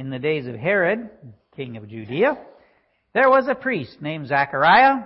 [0.00, 1.10] In the days of Herod,
[1.54, 2.38] king of Judea,
[3.12, 5.02] there was a priest named Zachariah,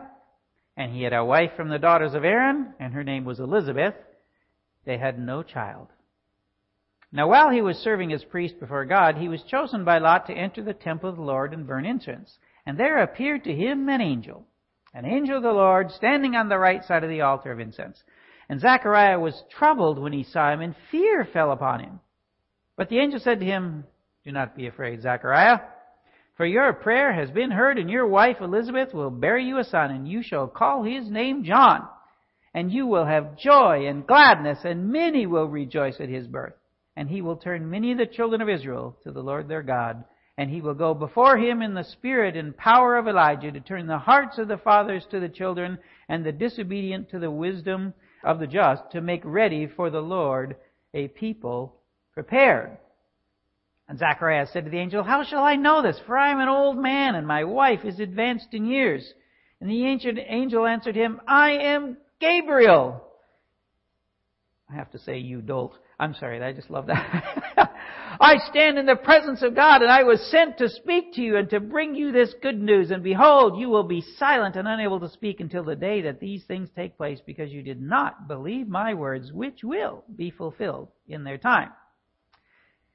[0.76, 3.94] and he had a wife from the daughters of Aaron, and her name was Elizabeth.
[4.84, 5.88] They had no child.
[7.10, 10.32] Now while he was serving as priest before God, he was chosen by Lot to
[10.32, 12.38] enter the temple of the Lord and burn incense.
[12.64, 14.46] And there appeared to him an angel,
[14.94, 18.00] an angel of the Lord, standing on the right side of the altar of incense.
[18.48, 21.98] And Zachariah was troubled when he saw him, and fear fell upon him.
[22.76, 23.86] But the angel said to him,
[24.24, 25.58] Do not be afraid, Zachariah,
[26.36, 29.90] for your prayer has been heard, and your wife Elizabeth will bear you a son,
[29.90, 31.86] and you shall call his name John.
[32.54, 36.54] And you will have joy and gladness, and many will rejoice at his birth.
[36.96, 40.04] And he will turn many of the children of Israel to the Lord their God.
[40.38, 43.86] And he will go before him in the spirit and power of Elijah to turn
[43.86, 45.78] the hearts of the fathers to the children,
[46.08, 47.92] and the disobedient to the wisdom
[48.24, 50.56] of the just, to make ready for the Lord
[50.94, 51.76] a people
[52.14, 52.78] prepared.
[53.88, 56.00] And Zacharias said to the angel, How shall I know this?
[56.06, 59.06] For I am an old man, and my wife is advanced in years.
[59.60, 63.02] And the ancient angel answered him, I am Gabriel.
[64.70, 65.78] I have to say, you dolt.
[66.00, 67.46] I'm sorry, I just love that.
[68.20, 71.36] I stand in the presence of God, and I was sent to speak to you
[71.36, 72.90] and to bring you this good news.
[72.90, 76.42] And behold, you will be silent and unable to speak until the day that these
[76.44, 81.24] things take place, because you did not believe my words, which will be fulfilled in
[81.24, 81.70] their time.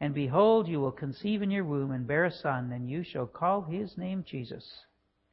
[0.00, 3.26] And behold, you will conceive in your womb and bear a son, and you shall
[3.26, 4.64] call his name Jesus.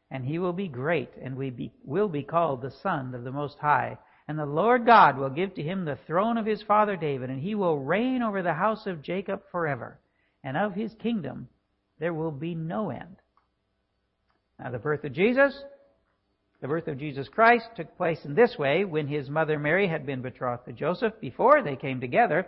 [0.09, 3.57] And he will be great, and be, will be called the Son of the Most
[3.59, 3.97] High.
[4.27, 7.41] And the Lord God will give to him the throne of his father David, and
[7.41, 9.99] he will reign over the house of Jacob forever.
[10.43, 11.49] And of his kingdom
[11.99, 13.17] there will be no end.
[14.59, 15.53] Now, the birth of Jesus,
[16.61, 20.05] the birth of Jesus Christ took place in this way when his mother Mary had
[20.05, 21.13] been betrothed to Joseph.
[21.19, 22.47] Before they came together,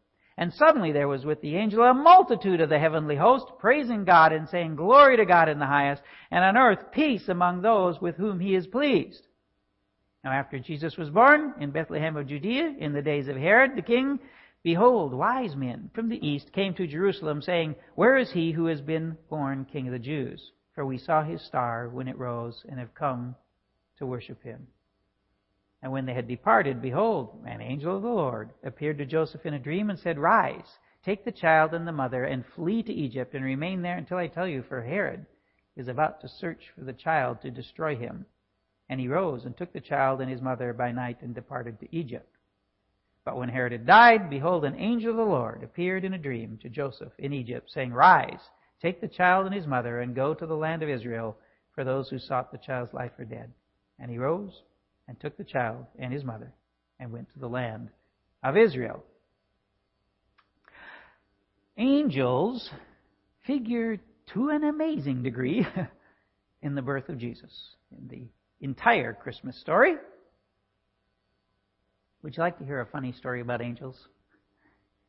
[0.41, 4.33] And suddenly there was with the angel a multitude of the heavenly host, praising God
[4.33, 8.15] and saying, Glory to God in the highest, and on earth peace among those with
[8.15, 9.27] whom he is pleased.
[10.23, 13.83] Now after Jesus was born in Bethlehem of Judea, in the days of Herod the
[13.83, 14.17] king,
[14.63, 18.81] Behold, wise men from the east came to Jerusalem, saying, Where is he who has
[18.81, 20.53] been born King of the Jews?
[20.73, 23.35] For we saw his star when it rose, and have come
[23.99, 24.65] to worship him.
[25.83, 29.55] And when they had departed, behold, an angel of the Lord appeared to Joseph in
[29.55, 33.33] a dream and said, Rise, take the child and the mother, and flee to Egypt,
[33.33, 35.25] and remain there until I tell you, for Herod
[35.75, 38.27] is about to search for the child to destroy him.
[38.89, 41.95] And he rose and took the child and his mother by night and departed to
[41.95, 42.37] Egypt.
[43.23, 46.59] But when Herod had died, behold, an angel of the Lord appeared in a dream
[46.61, 48.49] to Joseph in Egypt, saying, Rise,
[48.81, 51.37] take the child and his mother, and go to the land of Israel,
[51.73, 53.51] for those who sought the child's life are dead.
[53.97, 54.61] And he rose
[55.07, 56.53] and took the child and his mother,
[56.99, 57.89] and went to the land
[58.43, 59.03] of Israel.
[61.77, 62.69] Angels
[63.45, 63.97] figure
[64.33, 65.65] to an amazing degree
[66.61, 67.51] in the birth of Jesus,
[67.97, 68.27] in the
[68.65, 69.95] entire Christmas story.
[72.23, 73.95] Would you like to hear a funny story about angels?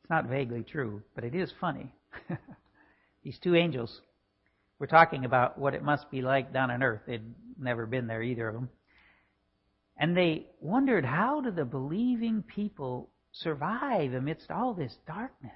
[0.03, 1.95] It's not vaguely true, but it is funny.
[3.23, 4.01] These two angels
[4.79, 7.03] were talking about what it must be like down on earth.
[7.07, 8.69] They'd never been there, either of them.
[9.97, 15.53] And they wondered how do the believing people survive amidst all this darkness?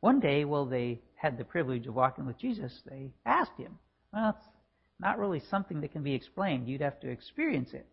[0.00, 3.78] One day, while they had the privilege of walking with Jesus, they asked him,
[4.12, 4.48] Well, it's
[5.00, 6.68] not really something that can be explained.
[6.68, 7.86] You'd have to experience it.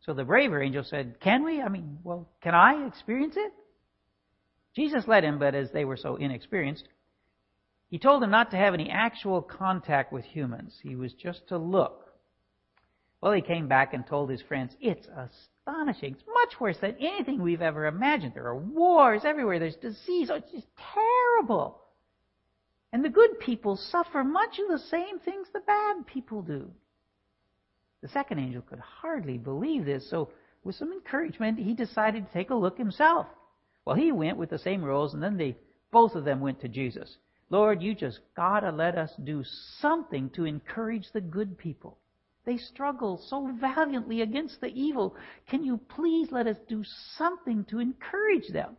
[0.00, 1.60] So the braver angel said, Can we?
[1.60, 3.52] I mean, well, can I experience it?
[4.74, 6.88] Jesus led him, but as they were so inexperienced,
[7.90, 10.78] he told him not to have any actual contact with humans.
[10.82, 12.07] He was just to look.
[13.20, 16.14] Well, he came back and told his friends, It's astonishing.
[16.14, 18.34] It's much worse than anything we've ever imagined.
[18.34, 19.58] There are wars everywhere.
[19.58, 20.30] There's disease.
[20.30, 21.80] Oh, it's just terrible.
[22.92, 26.70] And the good people suffer much of the same things the bad people do.
[28.00, 30.30] The second angel could hardly believe this, so
[30.64, 33.26] with some encouragement, he decided to take a look himself.
[33.84, 35.56] Well, he went with the same rules, and then they
[35.90, 37.16] both of them went to Jesus.
[37.50, 39.42] Lord, you just gotta let us do
[39.80, 41.98] something to encourage the good people.
[42.48, 45.14] They struggle so valiantly against the evil.
[45.50, 46.82] Can you please let us do
[47.18, 48.78] something to encourage them?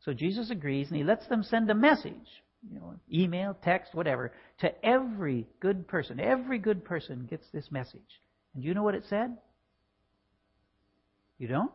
[0.00, 4.32] So Jesus agrees and he lets them send a message, you know, email, text, whatever,
[4.60, 6.18] to every good person.
[6.18, 8.22] Every good person gets this message.
[8.54, 9.36] And you know what it said?
[11.36, 11.72] You don't?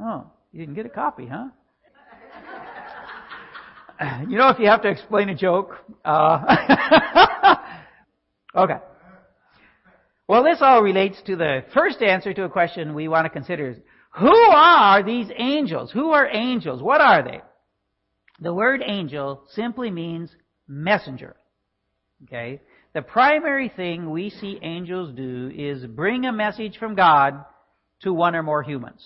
[0.00, 1.48] Oh, you didn't get a copy, huh?
[4.28, 5.74] you know, if you have to explain a joke,
[6.04, 7.56] uh,
[8.54, 8.76] okay.
[10.28, 13.76] Well, this all relates to the first answer to a question we want to consider.
[14.18, 15.90] Who are these angels?
[15.90, 16.82] Who are angels?
[16.82, 17.40] What are they?
[18.40, 20.30] The word angel simply means
[20.68, 21.34] messenger.
[22.24, 22.60] Okay?
[22.92, 27.44] The primary thing we see angels do is bring a message from God
[28.02, 29.02] to one or more humans.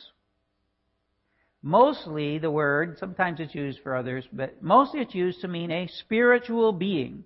[1.63, 5.87] Mostly the word, sometimes it's used for others, but mostly it's used to mean a
[5.87, 7.23] spiritual being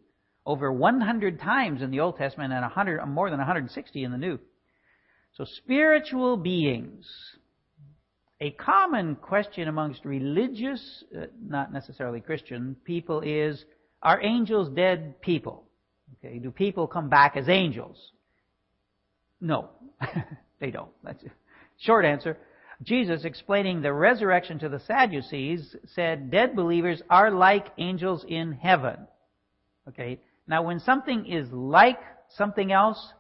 [0.47, 4.39] over 100 times in the Old Testament and 100, more than 160 in the New.
[5.35, 7.07] So spiritual beings.
[8.41, 13.65] A common question amongst religious, uh, not necessarily Christian, people is,
[14.03, 15.65] are angels dead people?
[16.19, 17.97] Okay, do people come back as angels?
[19.41, 19.71] No,
[20.61, 20.91] they don't.
[21.03, 21.31] That's a
[21.79, 22.39] short answer.
[22.83, 28.97] Jesus, explaining the resurrection to the Sadducees, said dead believers are like angels in heaven.
[29.89, 31.99] Okay, now, when something is like
[32.37, 33.13] something else,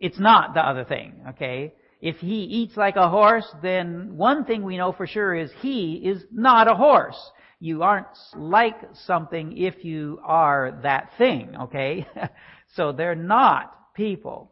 [0.00, 1.74] it's not the other thing, okay?
[2.00, 5.94] If he eats like a horse, then one thing we know for sure is he
[6.04, 7.18] is not a horse.
[7.60, 12.08] You aren't like something if you are that thing, okay?
[12.74, 14.50] so they're not people.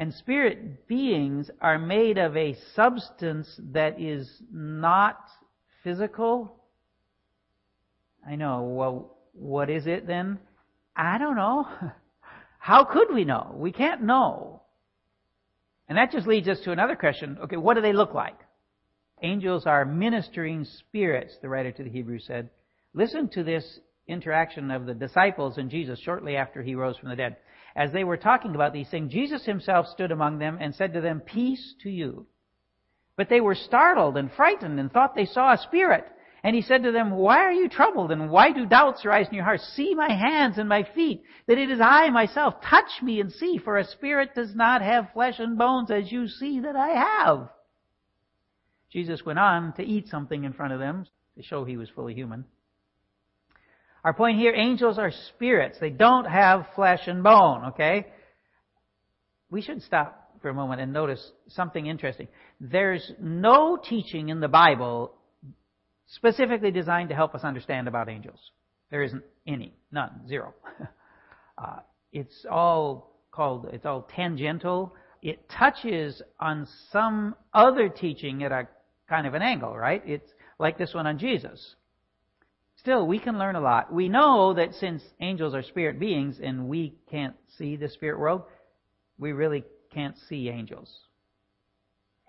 [0.00, 5.20] And spirit beings are made of a substance that is not
[5.84, 6.56] physical.
[8.26, 8.62] I know.
[8.62, 10.40] Well, what is it then?
[10.96, 11.66] I don't know.
[12.58, 13.54] How could we know?
[13.54, 14.62] We can't know.
[15.88, 17.38] And that just leads us to another question.
[17.44, 18.38] Okay, what do they look like?
[19.22, 22.50] Angels are ministering spirits, the writer to the Hebrews said.
[22.94, 27.16] Listen to this interaction of the disciples and Jesus shortly after he rose from the
[27.16, 27.36] dead.
[27.76, 31.00] As they were talking about these things, Jesus himself stood among them and said to
[31.00, 32.26] them, Peace to you.
[33.16, 36.06] But they were startled and frightened and thought they saw a spirit.
[36.44, 39.34] And he said to them, Why are you troubled, and why do doubts arise in
[39.34, 39.66] your hearts?
[39.74, 42.56] See my hands and my feet, that it is I myself.
[42.60, 46.28] Touch me and see, for a spirit does not have flesh and bones as you
[46.28, 47.48] see that I have.
[48.92, 51.06] Jesus went on to eat something in front of them
[51.36, 52.44] to show he was fully human.
[54.04, 55.78] Our point here, angels are spirits.
[55.80, 58.06] They don't have flesh and bone, okay?
[59.50, 62.28] We should stop for a moment and notice something interesting.
[62.60, 65.14] There's no teaching in the Bible
[66.06, 68.38] specifically designed to help us understand about angels.
[68.90, 70.54] There isn't any, none, zero.
[71.58, 71.78] uh,
[72.12, 74.94] it's all called, it's all tangential.
[75.22, 78.68] It touches on some other teaching at a
[79.08, 80.02] kind of an angle, right?
[80.06, 81.74] It's like this one on Jesus.
[82.76, 83.92] Still, we can learn a lot.
[83.92, 88.42] We know that since angels are spirit beings and we can't see the spirit world,
[89.18, 90.92] we really can't see angels.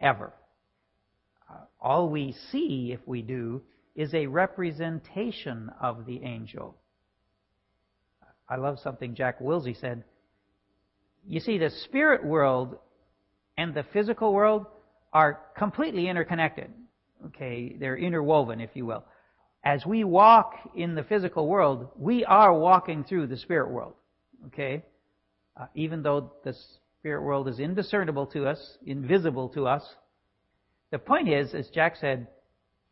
[0.02, 0.34] Ever.
[1.50, 3.62] Uh, all we see, if we do,
[3.96, 6.76] is a representation of the angel.
[8.50, 10.04] I love something Jack Wilsey said.
[11.28, 12.78] You see, the spirit world
[13.58, 14.66] and the physical world
[15.14, 16.72] are completely interconnected.
[17.28, 19.04] Okay, they're interwoven, if you will.
[19.64, 23.94] As we walk in the physical world, we are walking through the spirit world.
[24.48, 24.84] Okay?
[25.60, 26.54] Uh, even though the
[27.00, 29.84] spirit world is indiscernible to us, invisible to us,
[30.96, 32.26] the point is, as Jack said,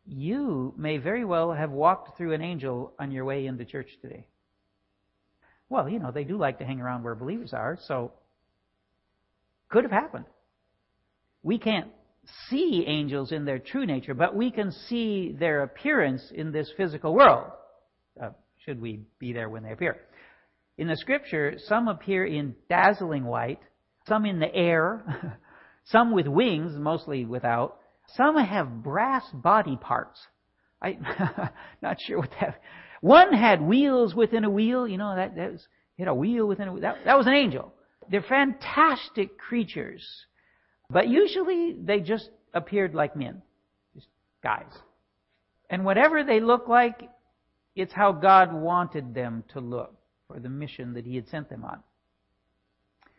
[0.04, 4.26] you may very well have walked through an angel on your way into church today.
[5.70, 8.12] Well, you know, they do like to hang around where believers are, so
[9.70, 10.26] could have happened.
[11.42, 11.88] We can't
[12.50, 17.14] see angels in their true nature, but we can see their appearance in this physical
[17.14, 17.52] world.
[18.22, 18.32] Uh,
[18.66, 19.96] should we be there when they appear?
[20.76, 23.60] In the scripture, some appear in dazzling white,
[24.06, 25.38] some in the air,
[25.86, 27.78] Some with wings, mostly without.
[28.08, 30.20] Some have brass body parts.
[30.80, 31.04] I'm
[31.82, 32.60] not sure what that.
[33.00, 34.86] One had wheels within a wheel.
[34.86, 36.82] You know that that was hit a wheel within a wheel.
[36.82, 37.72] That, that was an angel.
[38.10, 40.04] They're fantastic creatures,
[40.90, 43.42] but usually they just appeared like men,
[43.94, 44.08] just
[44.42, 44.72] guys.
[45.70, 47.08] And whatever they look like,
[47.74, 49.94] it's how God wanted them to look
[50.28, 51.82] for the mission that He had sent them on.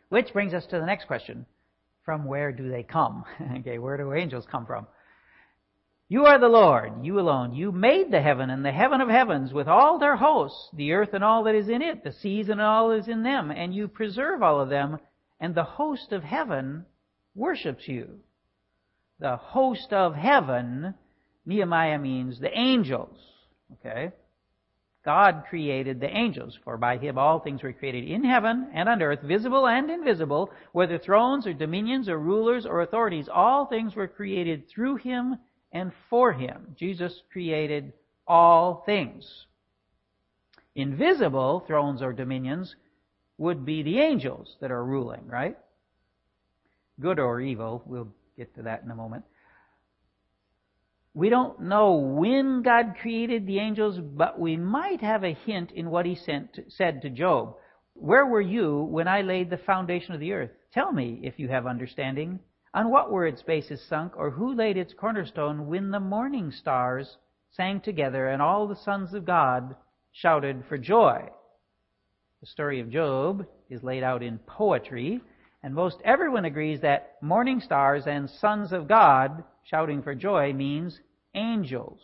[0.10, 1.46] Which brings us to the next question.
[2.06, 3.26] From where do they come?
[3.60, 4.88] okay, where do angels come from?
[6.08, 7.56] You are the Lord, you alone.
[7.56, 11.14] You made the heaven and the heaven of heavens with all their hosts, the earth
[11.14, 13.74] and all that is in it, the seas and all that is in them, and
[13.74, 15.00] you preserve all of them,
[15.40, 16.86] and the host of heaven
[17.34, 18.20] worships you.
[19.20, 20.94] The host of heaven,
[21.44, 23.18] Nehemiah means the angels.
[23.74, 24.12] Okay?
[25.06, 29.04] God created the angels, for by him all things were created in heaven and on
[29.04, 33.30] earth, visible and invisible, whether thrones or dominions or rulers or authorities.
[33.32, 35.38] All things were created through him
[35.72, 36.76] and for him.
[36.76, 37.94] Jesus created
[38.28, 39.46] all things.
[40.74, 42.76] Invisible thrones or dominions
[43.38, 45.56] would be the angels that are ruling, right?
[47.00, 47.84] Good or evil.
[47.86, 48.08] We'll
[48.38, 49.24] get to that in a moment.
[51.16, 55.90] We don't know when God created the angels, but we might have a hint in
[55.90, 57.56] what he sent, said to Job.
[57.94, 60.52] Where were you when I laid the foundation of the earth?
[60.74, 62.42] Tell me if you have understanding.
[62.74, 67.16] On what were its bases sunk, or who laid its cornerstone when the morning stars
[67.50, 69.74] sang together and all the sons of God
[70.12, 71.30] shouted for joy?
[72.42, 75.22] The story of Job is laid out in poetry,
[75.64, 81.00] and most everyone agrees that morning stars and sons of God shouting for joy means
[81.34, 82.00] angels.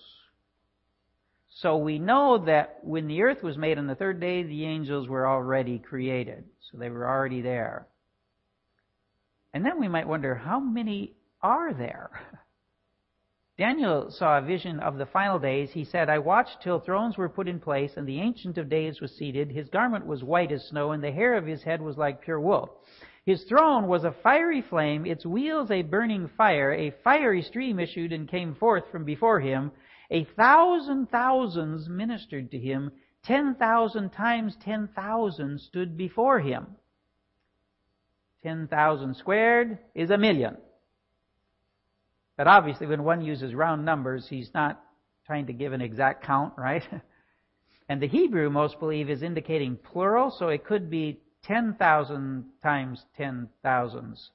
[1.49, 5.07] So we know that when the earth was made on the third day, the angels
[5.07, 6.45] were already created.
[6.71, 7.87] So they were already there.
[9.53, 12.09] And then we might wonder, how many are there?
[13.57, 15.71] Daniel saw a vision of the final days.
[15.71, 19.01] He said, I watched till thrones were put in place, and the Ancient of Days
[19.01, 19.51] was seated.
[19.51, 22.39] His garment was white as snow, and the hair of his head was like pure
[22.39, 22.77] wool.
[23.25, 26.71] His throne was a fiery flame, its wheels a burning fire.
[26.73, 29.71] A fiery stream issued and came forth from before him.
[30.09, 32.91] A thousand thousands ministered to him.
[33.23, 36.75] Ten thousand times ten thousand stood before him.
[38.43, 40.57] 10,000 squared is a million.
[42.37, 44.81] But obviously, when one uses round numbers, he's not
[45.27, 46.83] trying to give an exact count, right?
[47.89, 54.29] And the Hebrew, most believe, is indicating plural, so it could be 10,000 times 10,000s.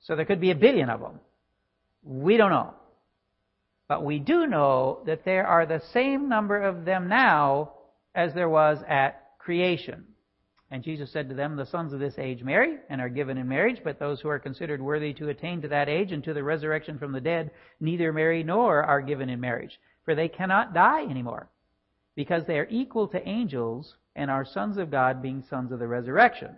[0.00, 1.20] So there could be a billion of them.
[2.02, 2.74] We don't know.
[3.88, 7.72] But we do know that there are the same number of them now
[8.14, 10.06] as there was at creation.
[10.70, 13.46] And Jesus said to them, The sons of this age marry and are given in
[13.46, 16.42] marriage, but those who are considered worthy to attain to that age and to the
[16.42, 21.02] resurrection from the dead neither marry nor are given in marriage, for they cannot die
[21.02, 21.50] anymore,
[22.16, 25.86] because they are equal to angels and are sons of God, being sons of the
[25.86, 26.56] resurrection.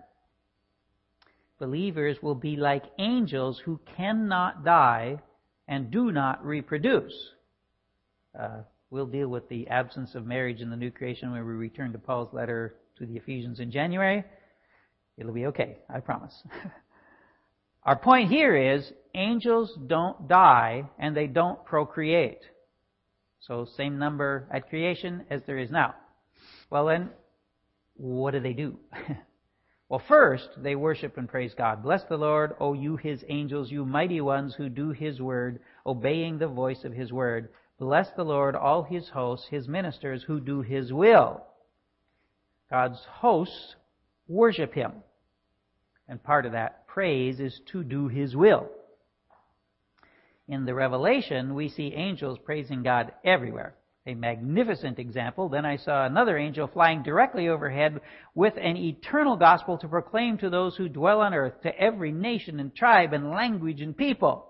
[1.59, 5.21] Believers will be like angels who cannot die
[5.69, 7.15] and do not reproduce.
[8.39, 11.93] Uh, we'll deal with the absence of marriage in the new creation when we return
[11.93, 14.25] to Paul's letter to the Ephesians in January.
[15.17, 16.35] It'll be okay, I promise.
[17.85, 22.41] Our point here is angels don't die and they don't procreate.
[23.41, 25.95] So same number at creation as there is now.
[26.71, 27.11] Well then,
[27.97, 28.79] what do they do?
[29.89, 31.83] well first, they worship and praise God.
[31.83, 36.39] Bless the Lord, O you his angels, you mighty ones who do his word, obeying
[36.39, 37.49] the voice of his word.
[37.79, 41.43] Bless the Lord, all his hosts, his ministers who do his will.
[42.71, 43.75] God's hosts
[44.29, 44.93] worship him.
[46.09, 48.69] And part of that praise is to do his will.
[50.47, 53.75] In the Revelation, we see angels praising God everywhere.
[54.07, 55.49] A magnificent example.
[55.49, 58.01] Then I saw another angel flying directly overhead
[58.35, 62.61] with an eternal gospel to proclaim to those who dwell on earth, to every nation
[62.61, 64.47] and tribe and language and people.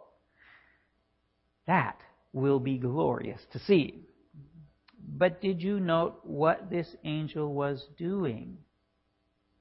[1.66, 2.00] That
[2.32, 4.00] will be glorious to see.
[5.16, 8.58] But did you note what this angel was doing?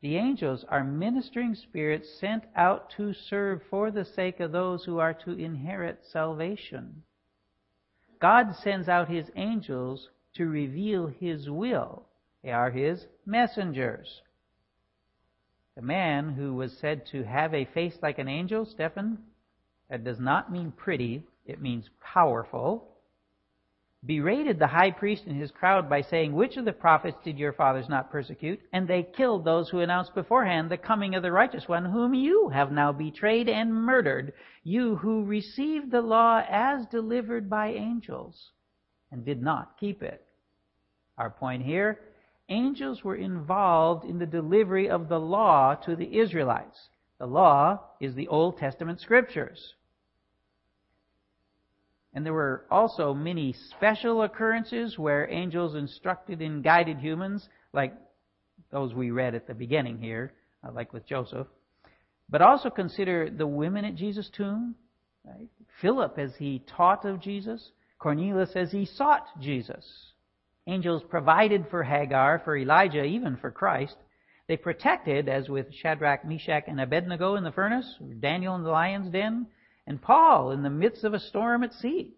[0.01, 4.97] The angels are ministering spirits sent out to serve for the sake of those who
[4.97, 7.03] are to inherit salvation.
[8.23, 12.03] God sends out his angels to reveal his will.
[12.41, 14.21] They are his messengers.
[15.75, 19.17] The man who was said to have a face like an angel, Stephen,
[19.89, 22.92] that does not mean pretty, it means powerful.
[24.05, 27.53] Berated the high priest and his crowd by saying, Which of the prophets did your
[27.53, 28.59] fathers not persecute?
[28.73, 32.49] And they killed those who announced beforehand the coming of the righteous one, whom you
[32.49, 34.33] have now betrayed and murdered,
[34.63, 38.51] you who received the law as delivered by angels
[39.11, 40.25] and did not keep it.
[41.17, 41.99] Our point here
[42.49, 46.89] angels were involved in the delivery of the law to the Israelites.
[47.19, 49.75] The law is the Old Testament scriptures.
[52.13, 57.93] And there were also many special occurrences where angels instructed and guided humans, like
[58.71, 61.47] those we read at the beginning here, uh, like with Joseph.
[62.29, 64.75] But also consider the women at Jesus' tomb,
[65.25, 65.49] right?
[65.81, 70.13] Philip as he taught of Jesus, Cornelius as he sought Jesus.
[70.67, 73.97] Angels provided for Hagar, for Elijah, even for Christ.
[74.47, 79.11] They protected, as with Shadrach, Meshach, and Abednego in the furnace, Daniel in the lion's
[79.11, 79.47] den,
[79.85, 82.13] and Paul in the midst of a storm at sea.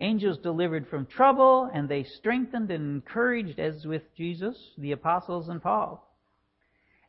[0.00, 5.62] Angels delivered from trouble, and they strengthened and encouraged, as with Jesus, the apostles and
[5.62, 6.06] Paul.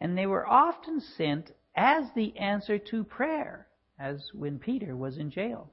[0.01, 3.67] And they were often sent as the answer to prayer,
[3.97, 5.69] as when Peter was in jail.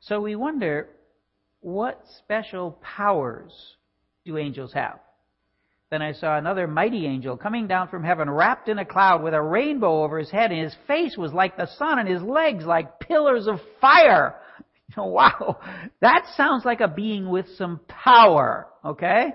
[0.00, 0.88] So we wonder,
[1.60, 3.76] what special powers
[4.24, 5.00] do angels have?
[5.90, 9.34] Then I saw another mighty angel coming down from heaven, wrapped in a cloud with
[9.34, 12.64] a rainbow over his head, and his face was like the sun, and his legs
[12.64, 14.36] like pillars of fire.
[14.96, 15.58] Wow.
[16.00, 19.32] That sounds like a being with some power, okay?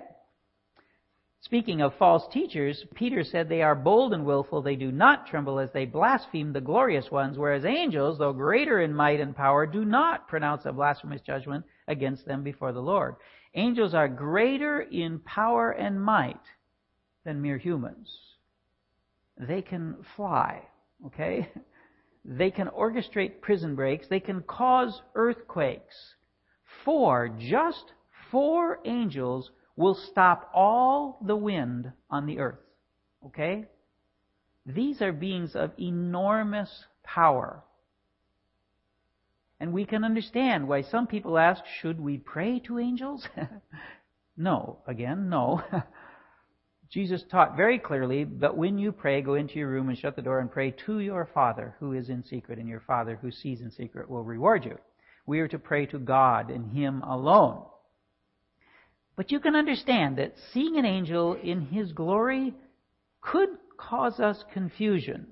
[1.42, 5.60] Speaking of false teachers, Peter said they are bold and willful, they do not tremble
[5.60, 9.84] as they blaspheme the glorious ones, whereas angels, though greater in might and power, do
[9.84, 13.16] not pronounce a blasphemous judgment against them before the Lord.
[13.54, 16.42] Angels are greater in power and might
[17.26, 18.10] than mere humans.
[19.38, 20.68] They can fly,
[21.08, 21.50] okay?
[22.24, 24.08] They can orchestrate prison breaks.
[24.08, 25.96] They can cause earthquakes.
[26.86, 27.94] Four, just
[28.30, 32.60] four angels will stop all the wind on the earth.
[33.26, 33.66] Okay?
[34.66, 37.64] These are beings of enormous power.
[39.62, 43.28] And we can understand why some people ask, should we pray to angels?
[44.36, 44.80] no.
[44.88, 45.62] Again, no.
[46.90, 50.24] Jesus taught very clearly, but when you pray, go into your room and shut the
[50.24, 53.62] door and pray to your Father who is in secret, and your Father who sees
[53.62, 54.80] in secret will reward you.
[55.28, 57.64] We are to pray to God and Him alone.
[59.16, 62.56] But you can understand that seeing an angel in his glory
[63.22, 65.28] could cause us confusion.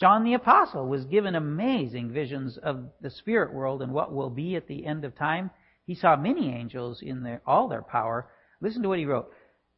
[0.00, 4.54] John the Apostle was given amazing visions of the spirit world and what will be
[4.54, 5.50] at the end of time.
[5.86, 8.30] He saw many angels in their, all their power.
[8.60, 9.30] Listen to what he wrote.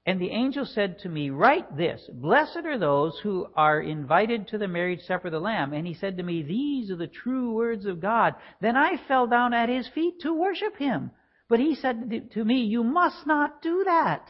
[0.07, 4.59] And the angel said to me, Write this, Blessed are those who are invited to
[4.59, 5.73] the marriage supper of the Lamb.
[5.73, 8.35] And he said to me, These are the true words of God.
[8.61, 11.13] Then I fell down at his feet to worship him.
[11.49, 14.27] But he said to me, You must not do that.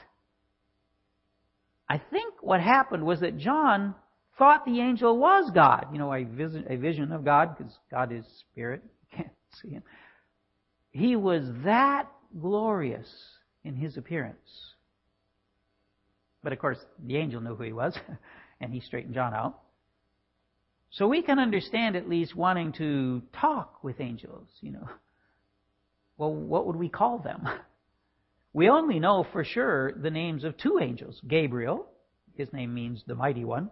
[1.88, 3.94] I think what happened was that John
[4.40, 5.88] thought the angel was God.
[5.92, 8.82] You know, a vision, a vision of God, because God is spirit.
[9.12, 9.82] You can't see him.
[10.92, 12.08] He was that
[12.40, 13.08] glorious
[13.64, 14.38] in his appearance.
[16.44, 17.98] But of course, the angel knew who he was,
[18.60, 19.58] and he straightened John out.
[20.92, 24.88] So we can understand at least wanting to talk with angels, you know.
[26.16, 27.48] Well, what would we call them?
[28.52, 31.86] We only know for sure the names of two angels Gabriel,
[32.34, 33.70] his name means the mighty one,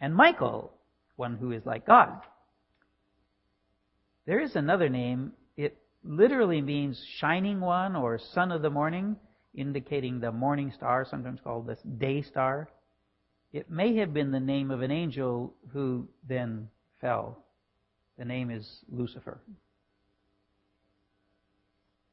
[0.00, 0.72] and Michael,
[1.16, 2.20] one who is like God.
[4.26, 5.32] There is another name.
[5.56, 9.16] It literally means shining one or son of the morning,
[9.54, 12.68] indicating the morning star, sometimes called the day star.
[13.52, 16.68] It may have been the name of an angel who then
[17.00, 17.38] fell.
[18.18, 19.40] The name is Lucifer.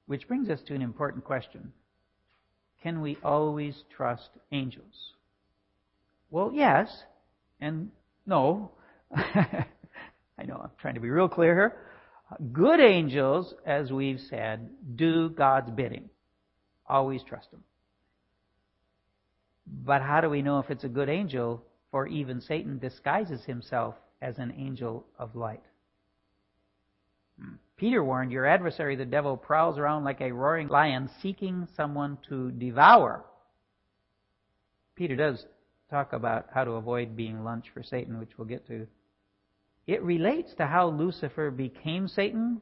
[0.06, 1.74] Which brings us to an important question.
[2.82, 5.14] Can we always trust angels?
[6.30, 7.04] Well, yes,
[7.64, 7.90] and
[8.26, 8.72] no.
[9.16, 11.78] I know, I'm trying to be real clear here.
[12.52, 16.10] Good angels, as we've said, do God's bidding.
[16.88, 17.64] Always trust Him.
[19.68, 21.64] But how do we know if it's a good angel?
[21.92, 25.62] For even Satan disguises himself as an angel of light.
[27.40, 27.56] Hmm.
[27.78, 32.52] Peter warned, Your adversary, the devil, prowls around like a roaring lion seeking someone to
[32.52, 33.24] devour.
[34.96, 35.46] Peter does
[35.94, 38.88] talk about how to avoid being lunch for Satan, which we'll get to.
[39.86, 42.62] It relates to how Lucifer became Satan.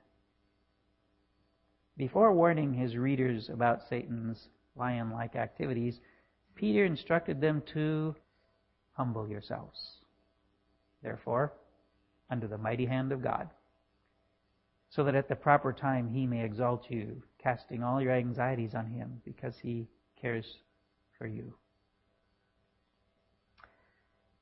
[2.01, 5.99] Before warning his readers about Satan's lion like activities,
[6.55, 8.15] Peter instructed them to
[8.93, 9.77] humble yourselves,
[11.03, 11.53] therefore,
[12.27, 13.51] under the mighty hand of God,
[14.89, 18.87] so that at the proper time he may exalt you, casting all your anxieties on
[18.87, 19.87] him because he
[20.19, 20.57] cares
[21.19, 21.53] for you.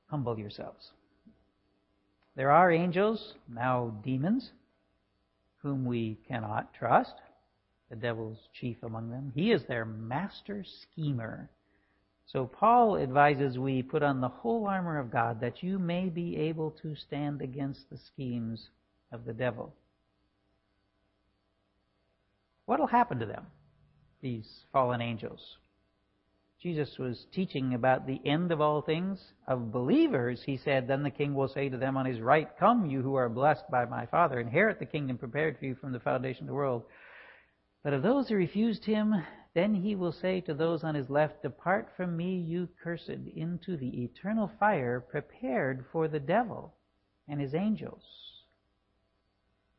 [0.08, 0.92] Humble yourselves.
[2.38, 4.50] There are angels, now demons,
[5.62, 7.16] whom we cannot trust
[7.90, 9.32] the devil's chief among them.
[9.36, 11.50] He is their master schemer.
[12.28, 16.38] So Paul advises we put on the whole armor of God that you may be
[16.38, 18.70] able to stand against the schemes
[19.12, 19.74] of the devil.
[22.66, 23.48] What will happen to them,
[24.22, 25.58] these fallen angels?
[26.62, 30.44] Jesus was teaching about the end of all things of believers.
[30.46, 33.16] He said, Then the king will say to them on his right, Come, you who
[33.16, 36.48] are blessed by my Father, inherit the kingdom prepared for you from the foundation of
[36.48, 36.84] the world.
[37.82, 39.16] But of those who refused him,
[39.54, 43.78] then he will say to those on his left, Depart from me, you cursed, into
[43.78, 46.76] the eternal fire prepared for the devil
[47.28, 48.04] and his angels.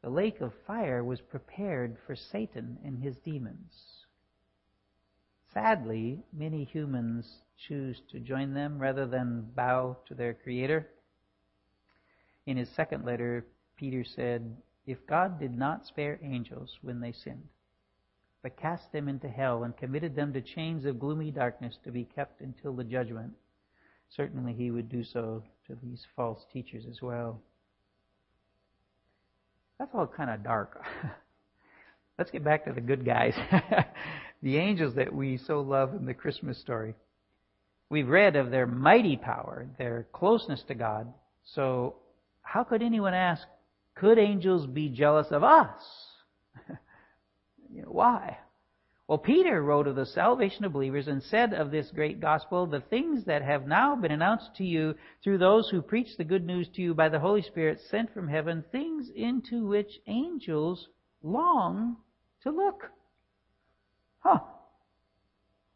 [0.03, 4.07] The lake of fire was prepared for Satan and his demons.
[5.53, 10.89] Sadly, many humans choose to join them rather than bow to their Creator.
[12.47, 13.45] In his second letter,
[13.77, 17.49] Peter said, If God did not spare angels when they sinned,
[18.43, 22.05] but cast them into hell and committed them to chains of gloomy darkness to be
[22.05, 23.33] kept until the judgment.
[24.17, 27.41] Certainly he would do so to these false teachers as well.
[29.79, 30.83] That's all kind of dark.
[32.19, 33.35] Let's get back to the good guys.
[34.43, 36.95] the angels that we so love in the Christmas story.
[37.89, 41.13] We've read of their mighty power, their closeness to God.
[41.55, 41.97] So,
[42.43, 43.43] how could anyone ask,
[43.95, 45.81] could angels be jealous of us?
[47.73, 48.39] You know, why?
[49.11, 52.81] Well, Peter wrote of the salvation of believers and said of this great gospel, the
[52.81, 56.69] things that have now been announced to you through those who preach the good news
[56.77, 60.87] to you by the Holy Spirit sent from heaven, things into which angels
[61.25, 61.97] long
[62.43, 62.85] to look.
[64.21, 64.39] Huh.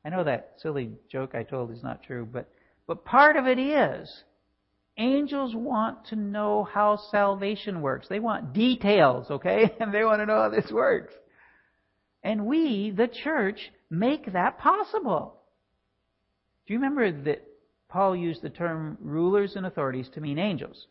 [0.04, 2.48] I know that silly joke I told is not true, but,
[2.86, 4.22] but part of it is
[4.96, 8.06] angels want to know how salvation works.
[8.08, 9.74] They want details, okay?
[9.80, 11.14] And they want to know how this works.
[12.24, 15.42] And we, the church, make that possible.
[16.66, 17.46] Do you remember that
[17.88, 20.86] Paul used the term rulers and authorities to mean angels?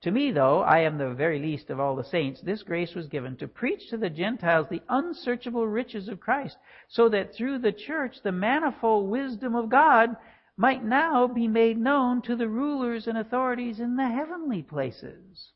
[0.00, 3.06] To me, though, I am the very least of all the saints, this grace was
[3.06, 6.56] given to preach to the Gentiles the unsearchable riches of Christ,
[6.88, 10.16] so that through the church the manifold wisdom of God
[10.56, 15.52] might now be made known to the rulers and authorities in the heavenly places.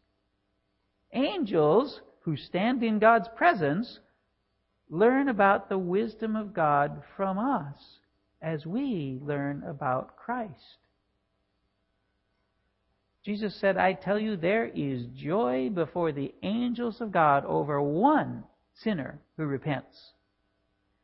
[1.12, 3.98] Angels who stand in God's presence
[4.88, 7.76] learn about the wisdom of God from us
[8.40, 10.78] as we learn about Christ.
[13.24, 18.44] Jesus said, I tell you, there is joy before the angels of God over one
[18.82, 20.12] sinner who repents.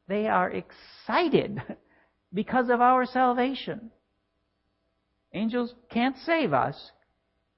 [0.07, 1.61] They are excited
[2.33, 3.91] because of our salvation.
[5.33, 6.93] Angels can't save us,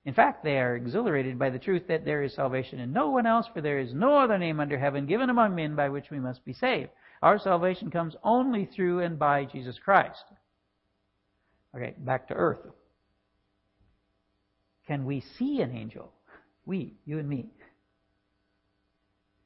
[0.07, 3.27] in fact, they are exhilarated by the truth that there is salvation in no one
[3.27, 6.21] else, for there is no other name under heaven given among men by which we
[6.21, 6.91] must be saved.
[7.23, 10.25] Our salvation comes only through and by Jesus Christ.
[11.75, 12.61] Okay, back to earth.
[14.87, 16.13] Can we see an angel?
[16.67, 17.47] We, you and me.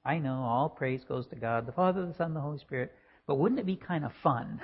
[0.05, 2.93] I know all praise goes to God, the Father, the Son, the Holy Spirit,
[3.29, 4.61] but wouldn't it be kind of fun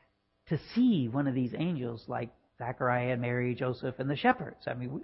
[0.48, 4.66] to see one of these angels like Zachariah Mary, Joseph, and the shepherds?
[4.66, 5.00] I mean,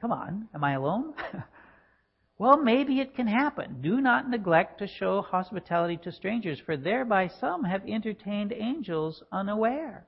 [0.00, 1.14] Come on, am I alone?
[2.38, 3.80] well, maybe it can happen.
[3.80, 10.06] Do not neglect to show hospitality to strangers, for thereby some have entertained angels unaware.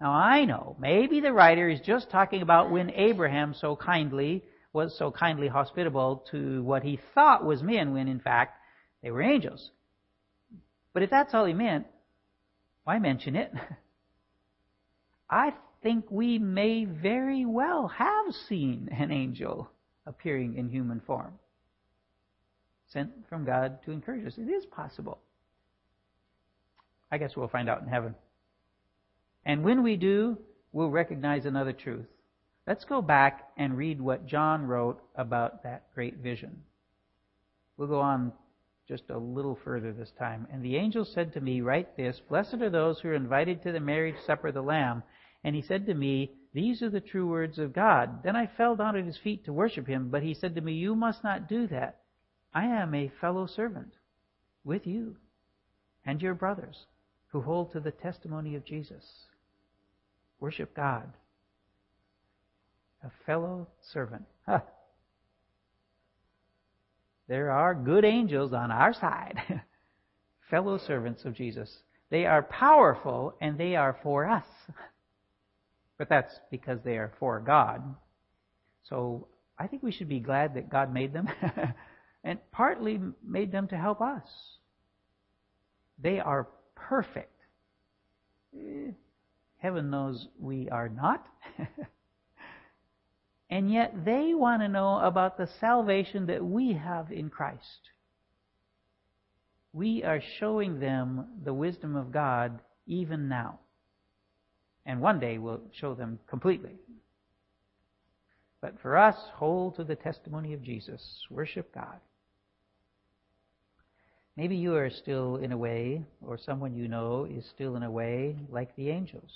[0.00, 4.96] Now I know, maybe the writer is just talking about when Abraham so kindly was
[4.98, 8.56] so kindly hospitable to what he thought was men when in fact
[9.02, 9.70] they were angels.
[10.92, 11.86] But if that's all he meant,
[12.84, 13.52] why mention it?
[15.30, 19.70] I think we may very well have seen an angel
[20.06, 21.34] appearing in human form,
[22.88, 24.38] sent from God to encourage us.
[24.38, 25.18] It is possible.
[27.10, 28.14] I guess we'll find out in heaven.
[29.44, 30.38] And when we do,
[30.72, 32.06] we'll recognize another truth.
[32.66, 36.62] Let's go back and read what John wrote about that great vision.
[37.76, 38.32] We'll go on
[38.88, 40.46] just a little further this time.
[40.52, 43.72] And the angel said to me, Write this Blessed are those who are invited to
[43.72, 45.02] the marriage supper of the Lamb.
[45.44, 48.22] And he said to me, These are the true words of God.
[48.22, 50.74] Then I fell down at his feet to worship him, but he said to me,
[50.74, 52.00] You must not do that.
[52.54, 53.92] I am a fellow servant
[54.64, 55.16] with you
[56.04, 56.86] and your brothers
[57.28, 59.04] who hold to the testimony of Jesus.
[60.38, 61.12] Worship God.
[63.02, 64.24] A fellow servant.
[64.46, 64.60] Huh.
[67.28, 69.38] There are good angels on our side,
[70.50, 71.82] fellow servants of Jesus.
[72.10, 74.44] They are powerful and they are for us.
[76.02, 77.80] But that's because they are for God.
[78.88, 81.28] So I think we should be glad that God made them
[82.24, 84.24] and partly made them to help us.
[86.02, 87.36] They are perfect.
[88.52, 88.90] Eh,
[89.58, 91.24] heaven knows we are not.
[93.48, 97.90] and yet they want to know about the salvation that we have in Christ.
[99.72, 103.60] We are showing them the wisdom of God even now.
[104.86, 106.76] And one day we'll show them completely.
[108.60, 111.02] But for us, hold to the testimony of Jesus.
[111.30, 112.00] Worship God.
[114.36, 117.90] Maybe you are still in a way, or someone you know is still in a
[117.90, 119.30] way like the angels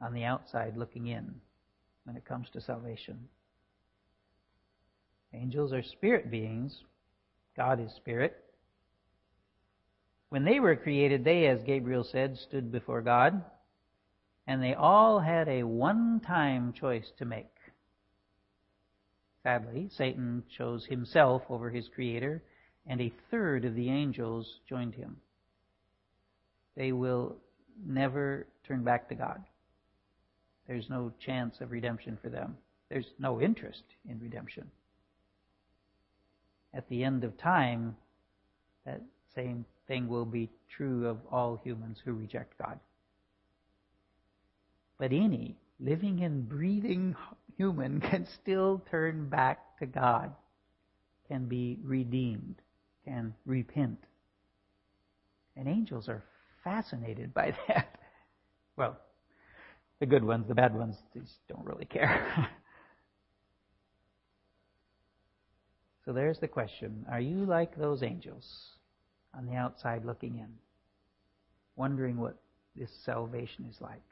[0.00, 1.34] on the outside looking in
[2.04, 3.18] when it comes to salvation.
[5.34, 6.76] Angels are spirit beings.
[7.56, 8.44] God is spirit.
[10.30, 13.42] When they were created, they, as Gabriel said, stood before God,
[14.46, 17.46] and they all had a one time choice to make.
[19.42, 22.42] Sadly, Satan chose himself over his Creator
[22.88, 25.18] and a third of the angels joined him.
[26.74, 27.36] They will
[27.86, 29.44] never turn back to God.
[30.66, 32.56] There's no chance of redemption for them.
[32.88, 34.70] There's no interest in redemption.
[36.72, 37.96] At the end of time,
[38.84, 39.02] that
[39.34, 42.78] same thing will be true of all humans who reject God.
[44.98, 47.16] But any living and breathing
[47.56, 50.32] human can still turn back to God,
[51.28, 52.56] can be redeemed
[53.08, 53.98] can repent.
[55.56, 56.22] And angels are
[56.62, 57.98] fascinated by that.
[58.76, 58.96] Well,
[59.98, 62.26] the good ones, the bad ones, these don't really care.
[66.04, 68.44] so there's the question Are you like those angels
[69.38, 70.48] on the outside looking in,
[71.76, 72.36] wondering what
[72.76, 74.02] this salvation is like?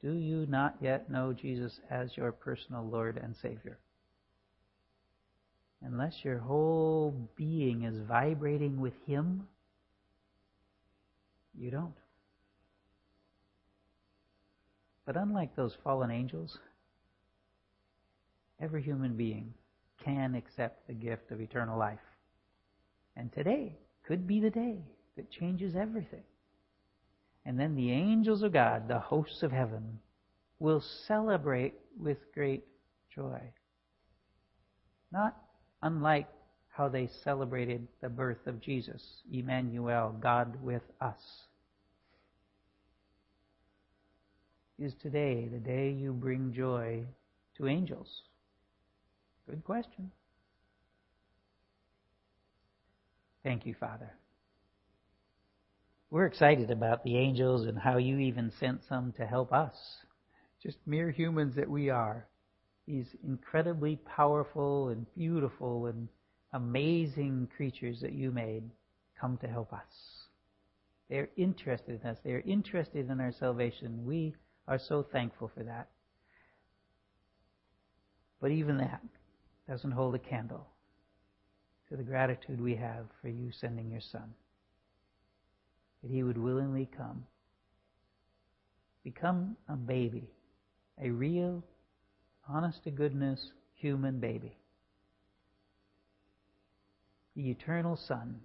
[0.00, 3.78] Do you not yet know Jesus as your personal Lord and Savior?
[5.84, 9.46] unless your whole being is vibrating with Him,
[11.58, 11.94] you don't.
[15.04, 16.58] But unlike those fallen angels,
[18.60, 19.52] every human being
[20.04, 21.98] can accept the gift of eternal life.
[23.16, 24.78] And today could be the day
[25.16, 26.24] that changes everything.
[27.44, 29.98] And then the angels of God, the hosts of heaven,
[30.58, 32.64] will celebrate with great
[33.14, 33.40] joy.
[35.10, 35.36] Not
[35.82, 36.28] unlike
[36.68, 41.20] how they celebrated the birth of Jesus, Emmanuel, God with us.
[44.78, 47.04] Is today the day you bring joy
[47.56, 48.22] to angels?
[49.48, 50.10] Good question.
[53.44, 54.12] Thank you, Father.
[56.10, 59.74] We're excited about the angels and how you even sent some to help us.
[60.62, 62.26] Just mere humans that we are
[62.86, 66.08] these incredibly powerful and beautiful and
[66.52, 68.64] amazing creatures that you made
[69.18, 70.26] come to help us.
[71.08, 72.18] They're interested in us.
[72.24, 74.04] They're interested in our salvation.
[74.04, 74.34] We
[74.68, 75.88] are so thankful for that.
[78.40, 79.00] But even that
[79.68, 80.71] doesn't hold a candle
[81.92, 84.32] to the gratitude we have for you sending your Son.
[86.02, 87.26] That he would willingly come,
[89.04, 90.30] become a baby,
[90.98, 91.62] a real
[92.48, 94.56] honest to goodness human baby.
[97.36, 98.40] The eternal Son,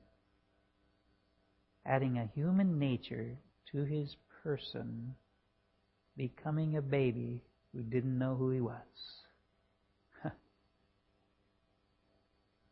[1.86, 3.38] adding a human nature
[3.72, 5.16] to his person,
[6.18, 8.82] becoming a baby who didn't know who he was.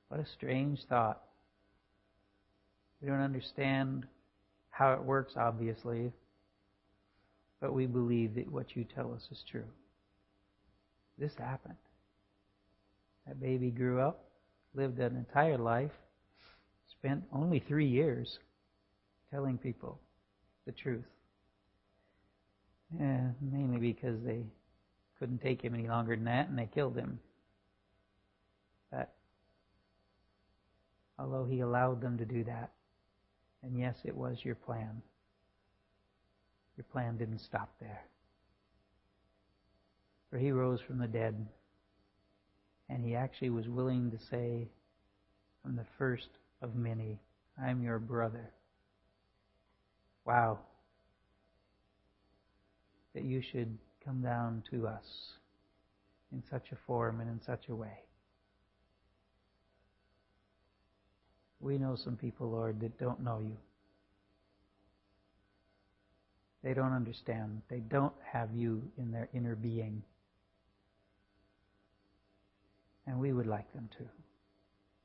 [0.10, 1.22] What a strange thought.
[3.02, 4.06] We don't understand
[4.70, 6.12] how it works, obviously,
[7.62, 9.66] but we believe that what you tell us is true.
[11.18, 11.76] This happened.
[13.28, 14.26] That baby grew up,
[14.74, 15.92] lived an entire life,
[16.92, 18.40] spent only three years
[19.32, 20.00] telling people
[20.66, 21.06] the truth.
[23.00, 24.44] Yeah, mainly because they
[25.20, 27.20] couldn't take him any longer than that and they killed him.
[28.92, 29.14] But
[31.18, 32.72] although he allowed them to do that,
[33.64, 35.02] and yes, it was your plan,
[36.78, 38.04] your plan didn't stop there.
[40.30, 41.48] For he rose from the dead,
[42.90, 44.68] and he actually was willing to say,
[45.64, 46.30] from the first
[46.62, 47.20] of many,
[47.62, 48.52] I'm your brother.
[50.26, 50.60] Wow.
[53.14, 55.06] That you should come down to us
[56.32, 58.00] in such a form and in such a way.
[61.66, 63.58] We know some people, Lord, that don't know you.
[66.64, 67.64] They don't understand.
[67.72, 70.04] They don't have you in their inner being.
[73.08, 74.04] And we would like them to.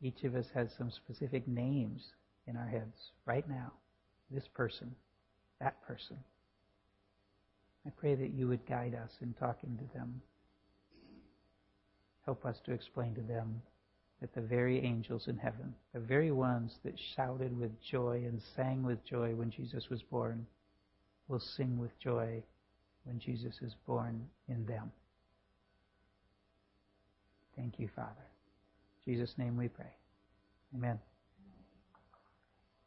[0.06, 2.02] Each of us has some specific names
[2.46, 3.72] in our heads right now.
[4.30, 4.94] This person,
[5.62, 6.18] that person.
[7.86, 10.20] I pray that you would guide us in talking to them.
[12.26, 13.62] Help us to explain to them
[14.20, 18.82] that the very angels in heaven, the very ones that shouted with joy and sang
[18.82, 20.46] with joy when Jesus was born,
[21.28, 22.42] will sing with joy
[23.04, 24.90] when Jesus is born in them.
[27.56, 28.26] Thank you, Father.
[29.06, 29.92] In Jesus' name we pray.
[30.74, 30.98] Amen.